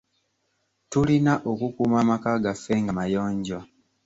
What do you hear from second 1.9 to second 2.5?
amaka